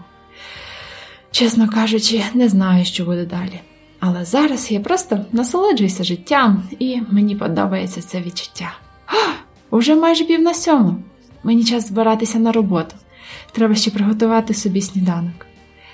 Чесно 1.32 1.70
кажучи, 1.70 2.24
не 2.34 2.50
знаю, 2.50 2.86
що 2.86 3.06
буде 3.06 3.26
далі. 3.26 3.60
Але 4.00 4.26
зараз 4.26 4.72
я 4.72 4.80
просто 4.80 5.26
насолоджуюся 5.32 6.04
життям, 6.04 6.64
і 6.80 7.02
мені 7.12 7.36
подобається 7.36 8.02
це 8.02 8.22
відчуття. 8.22 8.74
А, 9.08 9.14
уже 9.76 9.96
майже 9.96 10.26
пів 10.26 10.42
на 10.42 10.54
сьому. 10.54 10.96
Мені 11.44 11.64
час 11.64 11.88
збиратися 11.88 12.40
на 12.40 12.52
роботу. 12.52 12.96
Треба 13.52 13.76
ще 13.76 13.92
приготувати 13.92 14.54
собі 14.54 14.82
сніданок. 14.82 15.46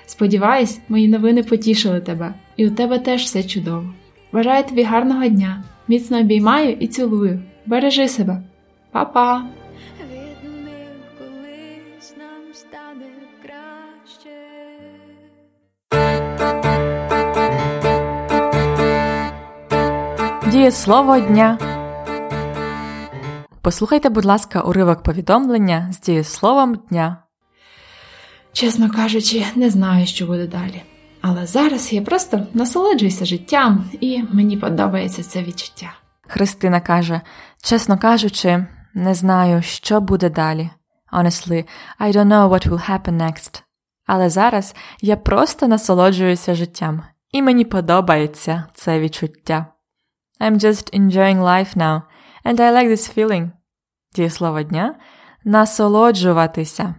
Сподіваюсь, 0.06 0.80
мої 0.88 1.08
новини 1.08 1.42
потішили 1.42 2.00
тебе, 2.00 2.34
і 2.56 2.66
у 2.66 2.70
тебе 2.70 2.98
теж 2.98 3.22
все 3.22 3.42
чудово. 3.42 3.94
Бажаю 4.32 4.64
тобі 4.64 4.82
гарного 4.82 5.26
дня, 5.26 5.64
міцно 5.88 6.20
обіймаю 6.20 6.72
і 6.80 6.86
цілую. 6.86 7.42
Бережи 7.66 8.08
себе, 8.08 8.42
Па-па! 8.92 9.44
Відмив, 10.12 10.88
колись 11.18 12.14
нам 12.18 12.54
стане 12.54 13.06
краще. 13.42 14.30
Дієслово 20.50 21.18
дня. 21.18 21.58
Послухайте, 23.62 24.08
будь 24.08 24.24
ласка, 24.24 24.60
уривок 24.60 25.02
повідомлення 25.02 25.88
з 25.92 26.00
дієсловом 26.00 26.74
дня. 26.74 27.25
Чесно 28.56 28.90
кажучи, 28.90 29.46
не 29.56 29.70
знаю, 29.70 30.06
що 30.06 30.26
буде 30.26 30.46
далі. 30.46 30.82
Але 31.20 31.46
зараз 31.46 31.92
я 31.92 32.02
просто 32.02 32.46
насолоджуюся 32.54 33.24
життям, 33.24 33.90
і 34.00 34.22
мені 34.22 34.56
подобається 34.56 35.22
це 35.22 35.42
відчуття. 35.42 35.92
Христина 36.28 36.80
каже: 36.80 37.20
чесно 37.62 37.98
кажучи, 37.98 38.66
не 38.94 39.14
знаю, 39.14 39.62
що 39.62 40.00
буде 40.00 40.30
далі. 40.30 40.70
Honestly, 41.12 41.64
I 42.00 42.12
don't 42.12 42.26
know 42.26 42.48
what 42.48 42.68
will 42.68 42.90
happen 42.90 43.16
next. 43.16 43.62
Але 44.06 44.30
зараз 44.30 44.74
я 45.00 45.16
просто 45.16 45.68
насолоджуюся 45.68 46.54
життям, 46.54 47.02
і 47.30 47.42
мені 47.42 47.64
подобається 47.64 48.64
це 48.74 49.00
відчуття. 49.00 49.66
I'm 50.40 50.60
just 50.60 51.00
enjoying 51.00 51.40
life 51.42 51.76
now, 51.76 52.02
and 52.44 52.60
I 52.60 52.72
like 52.72 52.88
this 52.90 53.18
feeling. 53.18 53.50
Дієслово 54.14 54.62
дня 54.62 54.94
насолоджуватися. 55.44 56.94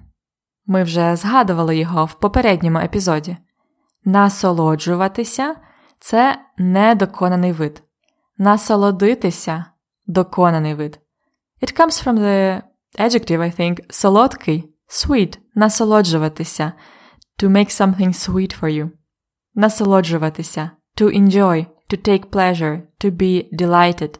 Ми 0.67 0.83
вже 0.83 1.15
згадували 1.15 1.77
його 1.77 2.05
в 2.05 2.13
попередньому 2.13 2.79
епізоді. 2.79 3.37
Насолоджуватися 4.05 5.55
це 5.99 6.39
недоконаний 6.57 7.51
вид. 7.51 7.83
Насолодитися 8.37 9.65
доконаний 10.07 10.73
вид. 10.73 10.99
It 11.61 11.79
comes 11.79 12.05
from 12.05 12.19
the 12.19 12.61
adjective, 12.99 13.39
I 13.39 13.59
think, 13.59 13.79
солодкий, 13.89 14.73
sweet, 14.89 15.37
насолоджуватися, 15.55 16.73
to 17.39 17.49
make 17.49 17.69
something 17.69 18.13
sweet 18.13 18.59
for 18.59 18.69
you. 18.69 18.89
Насолоджуватися, 19.55 20.71
to 21.01 21.19
enjoy, 21.19 21.65
to 21.89 22.07
take 22.09 22.29
pleasure, 22.29 22.81
to 23.03 23.11
be 23.11 23.55
delighted. 23.59 24.19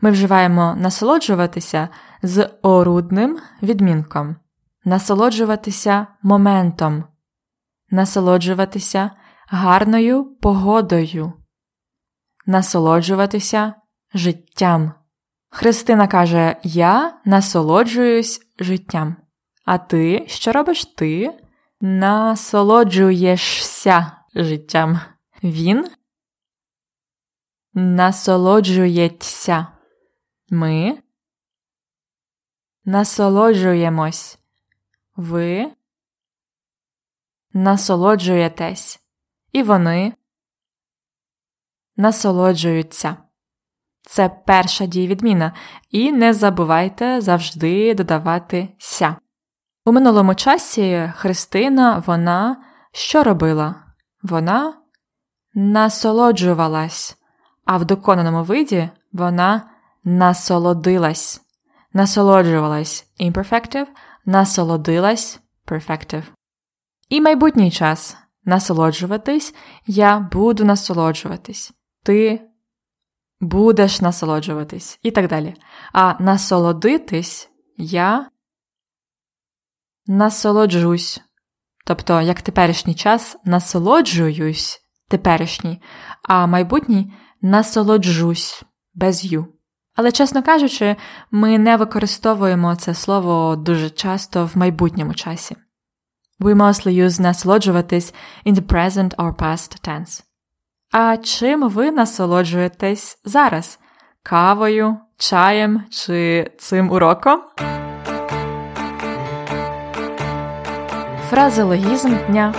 Ми 0.00 0.10
вживаємо 0.10 0.74
насолоджуватися 0.78 1.88
з 2.22 2.50
орудним 2.62 3.38
відмінком, 3.62 4.36
насолоджуватися 4.84 6.06
моментом, 6.22 7.04
насолоджуватися 7.90 9.10
гарною 9.48 10.24
погодою, 10.24 11.32
насолоджуватися 12.46 13.74
життям. 14.14 14.92
Христина 15.50 16.08
каже: 16.08 16.56
Я 16.62 17.20
насолоджуюсь 17.24 18.40
життям. 18.58 19.16
А 19.64 19.78
ти 19.78 20.24
що 20.28 20.52
робиш 20.52 20.84
ти? 20.84 21.38
Насолоджуєшся 21.80 24.12
життям. 24.34 25.00
Він 25.42 25.90
насолоджується. 27.74 29.66
Ми 30.50 30.98
насолоджуємось. 32.84 34.43
Ви 35.16 35.70
насолоджуєтесь. 37.52 39.00
І 39.52 39.62
вони 39.62 40.12
насолоджуються. 41.96 43.16
Це 44.02 44.28
перша 44.28 44.86
дієвідміна. 44.86 45.52
І 45.90 46.12
не 46.12 46.34
забувайте 46.34 47.20
завжди 47.20 47.94
додавати 47.94 48.68
ся. 48.78 49.16
У 49.84 49.92
минулому 49.92 50.34
часі 50.34 51.12
Христина 51.16 52.02
вона 52.06 52.56
що 52.92 53.22
робила? 53.22 53.74
Вона 54.22 54.74
насолоджувалась, 55.54 57.16
а 57.64 57.76
в 57.76 57.84
доконаному 57.84 58.42
виді 58.42 58.88
вона 59.12 59.62
насолодилась, 60.04 61.40
насолоджувалась 61.92 63.06
imperfective, 63.20 63.86
насолодилась 64.26 65.40
perfective. 65.66 66.24
І 67.08 67.20
майбутній 67.20 67.70
час 67.70 68.16
насолоджуватись, 68.44 69.54
я 69.86 70.18
буду 70.18 70.64
насолоджуватись, 70.64 71.72
ти 72.02 72.40
будеш 73.40 74.00
насолоджуватись 74.00 74.98
і 75.02 75.10
так 75.10 75.28
далі. 75.28 75.54
А 75.92 76.14
насолодитись 76.18 77.50
я 77.76 78.30
насолоджусь. 80.06 81.20
Тобто, 81.86 82.20
як 82.20 82.42
теперішній 82.42 82.94
час 82.94 83.36
насолоджуюсь 83.44 84.80
теперішній, 85.08 85.82
а 86.22 86.46
майбутній 86.46 87.12
насолоджусь 87.42 88.64
без 88.94 89.24
ю. 89.24 89.53
Але, 89.96 90.12
чесно 90.12 90.42
кажучи, 90.42 90.96
ми 91.30 91.58
не 91.58 91.76
використовуємо 91.76 92.76
це 92.76 92.94
слово 92.94 93.56
дуже 93.56 93.90
часто 93.90 94.50
в 94.54 94.56
майбутньому 94.58 95.14
часі. 95.14 95.56
We 96.40 96.54
mostly 96.54 97.04
use 97.04 97.20
насолоджуватись 97.20 98.14
in 98.46 98.54
the 98.54 98.62
present 98.62 99.16
or 99.16 99.34
past 99.34 99.88
tense. 99.88 100.22
А 100.92 101.16
чим 101.16 101.68
ви 101.68 101.90
насолоджуєтесь 101.90 103.18
зараз? 103.24 103.78
Кавою, 104.22 104.96
чаєм 105.16 105.82
чи 105.90 106.50
цим 106.58 106.90
уроком? 106.90 107.42
Фразеологізм 111.30 112.16
дня. 112.28 112.54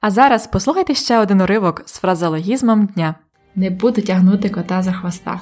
А 0.00 0.10
зараз 0.10 0.46
послухайте 0.46 0.94
ще 0.94 1.18
один 1.18 1.40
уривок 1.40 1.82
з 1.86 1.98
фразеологізмом 1.98 2.86
дня. 2.86 3.14
Не 3.56 3.70
буду 3.70 4.02
тягнути 4.02 4.50
кота 4.50 4.82
за 4.82 4.92
хвоста. 4.92 5.40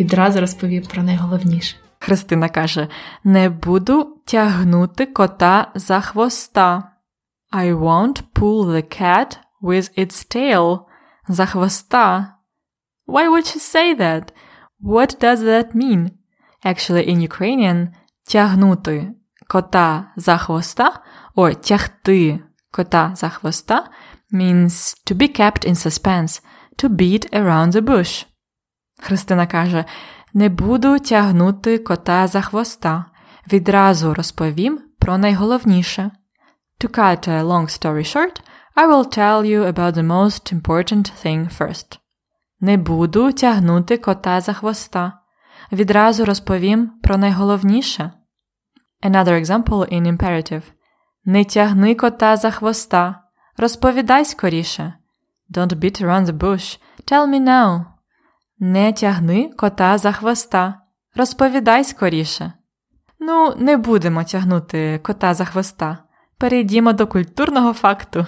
Відразу 0.00 0.40
розповім 0.40 0.82
про 0.82 1.02
найголовніше. 1.02 1.76
Христина 1.98 2.48
каже: 2.48 2.88
Не 3.24 3.48
буду 3.50 4.16
тягнути 4.24 5.06
кота 5.06 5.72
за 5.74 6.00
хвоста. 6.00 6.92
I 7.52 7.74
won't 7.74 8.22
pull 8.34 8.66
the 8.66 9.00
cat 9.00 9.38
with 9.62 9.98
its 9.98 10.36
tail. 10.36 10.80
За 11.28 11.46
хвоста. 11.46 12.34
Why 13.08 13.30
would 13.30 13.46
she 13.46 13.58
say 13.58 14.00
that? 14.00 14.32
What 14.82 15.20
does 15.20 15.40
that 15.40 15.74
mean? 15.74 16.10
Actually, 16.64 17.08
in 17.08 17.20
Ukrainian, 17.30 17.88
тягнути 18.26 19.12
кота 19.48 20.12
за 20.16 20.36
хвоста 20.36 20.92
or 21.36 21.54
тягти 21.54 22.40
кота 22.70 23.12
за 23.14 23.28
хвоста 23.28 23.86
means 24.32 24.94
to 25.06 25.14
be 25.14 25.28
kept 25.28 25.64
in 25.64 25.74
suspense, 25.74 26.42
to 26.78 26.88
beat 26.88 27.32
around 27.32 27.72
the 27.72 27.80
bush. 27.80 28.26
Христина 29.00 29.46
каже: 29.46 29.84
Не 30.34 30.48
буду 30.48 30.98
тягнути 30.98 31.78
кота 31.78 32.26
за 32.26 32.40
хвоста. 32.40 33.04
Відразу 33.52 34.14
розповім 34.14 34.80
про 34.98 35.18
найголовніше. 35.18 36.10
To 36.80 36.88
cut 36.98 37.28
a 37.28 37.42
long 37.42 37.68
story 37.80 38.04
short, 38.16 38.40
I 38.76 38.86
will 38.90 39.18
tell 39.18 39.44
you 39.44 39.72
about 39.72 39.92
the 39.94 40.06
most 40.06 40.52
important 40.52 41.12
thing 41.24 41.58
first. 41.58 41.98
Не 42.60 42.76
буду 42.76 43.32
тягнути 43.32 43.96
кота 43.96 44.40
за 44.40 44.52
хвоста. 44.52 45.12
Відразу 45.72 46.24
розповім 46.24 46.88
про 47.02 47.16
найголовніше. 47.16 48.12
Another 49.02 49.44
example 49.44 49.92
in 49.92 50.16
imperative. 50.16 50.62
Не 51.24 51.44
тягни 51.44 51.94
кота 51.94 52.36
за 52.36 52.50
хвоста. 52.50 53.22
Розповідай 53.56 54.24
скоріше. 54.24 54.94
Don't 55.50 55.74
beat 55.74 56.00
around 56.00 56.26
the 56.26 56.32
bush. 56.32 56.78
Tell 57.04 57.26
me 57.26 57.40
now. 57.40 57.84
Не 58.58 58.92
тягни 58.92 59.50
кота 59.56 59.98
за 59.98 60.12
хвоста. 60.12 60.80
Розповідай 61.16 61.84
скоріше. 61.84 62.52
Ну, 63.20 63.54
не 63.58 63.76
будемо 63.76 64.24
тягнути 64.24 65.00
кота 65.02 65.34
за 65.34 65.44
хвоста. 65.44 65.98
Перейдімо 66.38 66.92
до 66.92 67.06
культурного 67.06 67.72
факту. 67.72 68.26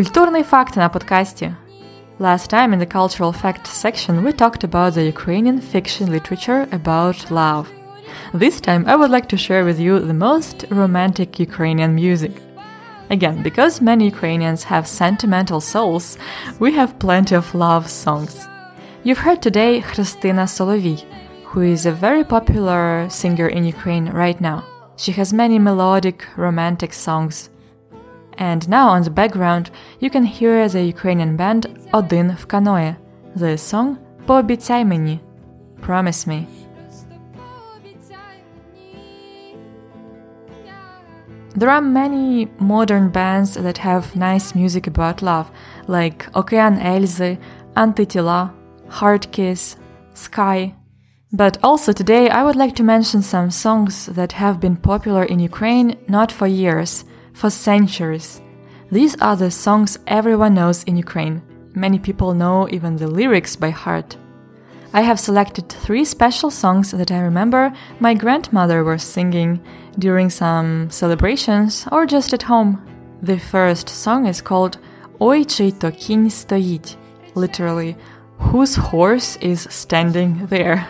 Культурний 0.00 0.42
факт 0.42 0.76
на 0.76 0.88
подкасті. 0.88 1.52
Last 2.20 2.52
time 2.52 2.74
in 2.74 2.78
the 2.78 2.94
cultural 2.94 3.32
fact 3.42 3.66
section 3.66 4.24
we 4.24 4.32
talked 4.32 4.64
about 4.64 4.94
the 4.94 5.04
Ukrainian 5.14 5.60
fiction 5.60 6.06
literature 6.10 6.62
about 6.78 7.30
love. 7.30 7.66
This 8.32 8.60
time 8.60 8.82
I 8.86 8.96
would 8.96 9.10
like 9.10 9.28
to 9.30 9.44
share 9.46 9.64
with 9.64 9.78
you 9.86 9.92
the 10.00 10.20
most 10.28 10.56
romantic 10.70 11.30
Ukrainian 11.48 11.92
music. 11.94 12.34
Again, 13.16 13.36
because 13.48 13.80
many 13.90 14.04
Ukrainians 14.14 14.62
have 14.64 14.86
sentimental 15.02 15.60
souls, 15.60 16.06
we 16.62 16.70
have 16.78 16.98
plenty 16.98 17.34
of 17.36 17.54
love 17.54 17.84
songs. 18.04 18.34
You've 19.04 19.24
heard 19.26 19.40
today 19.42 19.72
Christina 19.80 20.44
Solovey, 20.56 20.98
who 21.50 21.60
is 21.74 21.86
a 21.86 21.92
very 22.06 22.24
popular 22.24 23.08
singer 23.08 23.48
in 23.56 23.62
Ukraine 23.64 24.06
right 24.22 24.40
now. 24.40 24.58
She 24.96 25.12
has 25.12 25.32
many 25.32 25.58
melodic, 25.58 26.18
romantic 26.36 26.92
songs. 26.92 27.50
And 28.38 28.68
now 28.68 28.88
on 28.90 29.02
the 29.02 29.10
background, 29.10 29.70
you 29.98 30.10
can 30.10 30.24
hear 30.24 30.68
the 30.68 30.82
Ukrainian 30.82 31.36
band 31.36 31.66
Один 31.92 32.36
в 32.36 32.46
каное. 32.46 32.96
The 33.36 33.56
song 33.56 33.96
Пообіцяй 34.26 34.84
мені. 34.84 35.20
Promise 35.86 36.26
me. 36.28 36.46
There 41.58 41.70
are 41.70 41.80
many 41.80 42.48
modern 42.58 43.08
bands 43.08 43.54
that 43.54 43.78
have 43.78 44.14
nice 44.14 44.54
music 44.54 44.86
about 44.86 45.22
love, 45.22 45.50
like 45.86 46.30
Okean 46.32 46.78
Elzy, 46.78 47.38
Antitila, 47.74 48.52
Hard 48.88 49.32
Kiss, 49.32 49.76
Sky. 50.12 50.74
But 51.32 51.56
also 51.62 51.92
today 51.92 52.28
I 52.28 52.44
would 52.44 52.56
like 52.56 52.74
to 52.76 52.82
mention 52.82 53.22
some 53.22 53.50
songs 53.50 54.06
that 54.06 54.32
have 54.32 54.60
been 54.60 54.76
popular 54.76 55.24
in 55.24 55.40
Ukraine 55.40 55.96
not 56.08 56.30
for 56.30 56.46
years, 56.46 57.06
for 57.40 57.50
centuries. 57.50 58.40
These 58.90 59.16
are 59.20 59.36
the 59.36 59.50
songs 59.50 59.98
everyone 60.06 60.54
knows 60.54 60.84
in 60.84 60.96
Ukraine. 60.96 61.42
Many 61.74 61.98
people 61.98 62.34
know 62.34 62.68
even 62.70 62.96
the 62.96 63.08
lyrics 63.08 63.56
by 63.56 63.70
heart. 63.70 64.16
I 64.92 65.02
have 65.02 65.20
selected 65.20 65.68
three 65.68 66.04
special 66.04 66.50
songs 66.50 66.92
that 66.92 67.10
I 67.10 67.18
remember 67.18 67.72
my 68.00 68.14
grandmother 68.14 68.82
was 68.82 69.02
singing 69.02 69.60
during 69.98 70.30
some 70.30 70.88
celebrations 70.90 71.86
or 71.92 72.06
just 72.06 72.32
at 72.32 72.42
home. 72.42 72.80
The 73.22 73.38
first 73.38 73.88
song 73.88 74.26
is 74.26 74.40
called 74.40 74.78
Ой 75.20 75.44
чий 75.44 75.72
то 75.72 75.90
кінь 75.90 76.30
стоїть, 76.30 76.96
literally, 77.34 77.96
whose 78.38 78.76
horse 78.76 79.36
is 79.40 79.66
standing 79.70 80.46
there. 80.48 80.86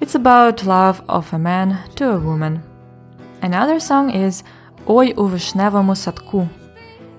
It's 0.00 0.14
about 0.14 0.64
love 0.64 1.02
of 1.08 1.32
a 1.32 1.38
man 1.38 1.78
to 1.96 2.10
a 2.10 2.18
woman. 2.18 2.62
Another 3.42 3.78
song 3.78 4.10
is 4.10 4.42
Ой 4.86 5.14
у 5.16 5.26
вишневому 5.26 5.94
садку, 5.94 6.48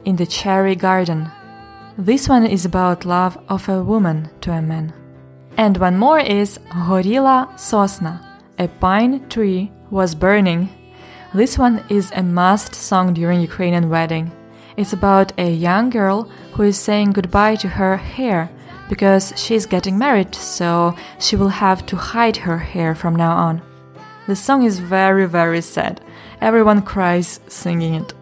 in 0.05 0.15
the 0.15 0.25
cherry 0.25 0.75
garden. 0.75 1.27
This 1.97 2.27
one 2.27 2.45
is 2.45 2.65
about 2.65 3.05
love 3.05 3.37
of 3.47 3.69
a 3.69 3.83
woman 3.83 4.29
to 4.41 4.51
a 4.51 4.61
man. 4.61 4.93
And 5.57 5.77
one 5.77 5.97
more 5.97 6.19
is 6.19 6.59
Горіла 6.87 7.47
сосна, 7.57 8.19
a 8.57 8.67
pine 8.67 9.21
tree 9.29 9.71
was 9.89 10.15
burning. 10.15 10.69
This 11.33 11.57
one 11.57 11.81
is 11.89 12.11
a 12.15 12.23
must 12.23 12.75
song 12.75 13.13
during 13.13 13.41
Ukrainian 13.41 13.89
wedding. 13.89 14.31
It's 14.77 14.93
about 14.93 15.33
a 15.37 15.51
young 15.51 15.89
girl 15.89 16.29
who 16.53 16.63
is 16.63 16.77
saying 16.77 17.11
goodbye 17.11 17.55
to 17.57 17.67
her 17.67 17.97
hair 17.97 18.49
because 18.89 19.33
she's 19.35 19.65
getting 19.65 19.97
married, 19.97 20.33
so 20.35 20.95
she 21.19 21.35
will 21.35 21.49
have 21.49 21.85
to 21.85 21.95
hide 21.95 22.37
her 22.37 22.57
hair 22.57 22.95
from 22.95 23.15
now 23.15 23.35
on. 23.35 23.61
The 24.27 24.35
song 24.35 24.63
is 24.63 24.79
very, 24.79 25.25
very 25.25 25.61
sad. 25.61 26.01
Everyone 26.40 26.82
cries 26.82 27.40
singing 27.48 27.94
it. 27.94 28.14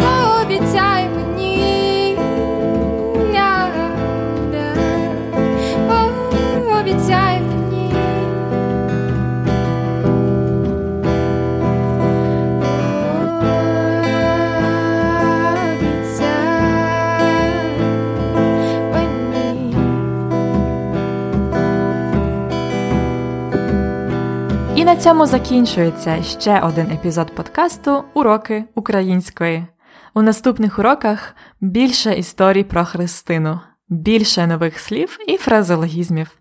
І 24.81 24.85
на 24.85 24.95
цьому 24.95 25.25
закінчується 25.25 26.23
ще 26.23 26.59
один 26.59 26.91
епізод 26.91 27.35
подкасту 27.35 28.03
Уроки 28.13 28.63
української. 28.75 29.65
У 30.13 30.21
наступних 30.21 30.79
уроках 30.79 31.35
більше 31.61 32.13
історій 32.13 32.63
про 32.63 32.85
Христину, 32.85 33.59
більше 33.89 34.47
нових 34.47 34.79
слів 34.79 35.17
і 35.27 35.37
фразеологізмів. 35.37 36.37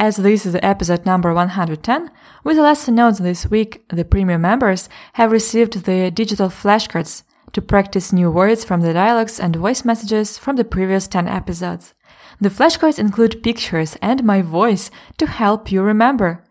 As 0.00 0.18
this 0.18 0.46
is 0.46 0.54
episode 0.64 1.04
number 1.04 1.34
110, 1.34 2.10
with 2.44 2.56
the 2.56 2.62
lesson 2.62 2.94
notes 2.94 3.20
this 3.20 3.50
week, 3.50 3.80
the 3.90 4.04
premium 4.04 4.40
members 4.40 4.88
have 5.18 5.30
received 5.30 5.84
the 5.84 6.10
digital 6.10 6.48
flashcards 6.48 7.24
to 7.52 7.60
practice 7.60 8.12
new 8.12 8.30
words 8.30 8.64
from 8.64 8.80
the 8.80 8.92
dialogues 8.92 9.38
and 9.40 9.56
voice 9.56 9.84
messages 9.84 10.38
from 10.38 10.56
the 10.56 10.64
previous 10.64 11.08
10 11.08 11.28
episodes. 11.28 11.94
The 12.40 12.48
flashcards 12.48 12.98
include 12.98 13.42
pictures 13.42 13.96
and 14.00 14.24
my 14.24 14.40
voice 14.40 14.90
to 15.18 15.26
help 15.26 15.70
you 15.70 15.82
remember. 15.82 16.44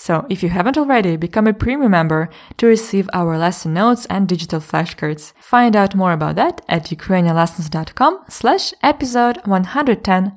So, 0.00 0.26
if 0.28 0.42
you 0.42 0.50
haven't 0.50 0.76
already, 0.76 1.16
become 1.16 1.46
a 1.46 1.54
premium 1.54 1.92
member 1.92 2.28
to 2.58 2.66
receive 2.66 3.08
our 3.14 3.38
lesson 3.38 3.72
notes 3.72 4.04
and 4.06 4.28
digital 4.28 4.60
flashcards. 4.60 5.32
Find 5.40 5.74
out 5.74 5.94
more 5.94 6.12
about 6.12 6.36
that 6.36 6.60
at 6.68 6.90
ukrainianlessons.com 6.90 8.24
slash 8.28 8.74
episode 8.82 9.38
110 9.46 10.32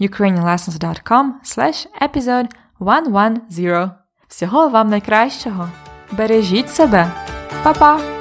ukrainianlessons.com 0.00 1.40
slash 1.42 1.86
episode 2.00 2.48
110. 2.78 3.90
Всього 4.28 4.68
вам 4.68 4.88
найкращого! 4.90 5.68
Бережіть 6.12 6.70
себе! 6.70 7.10
Па-па! 7.62 8.15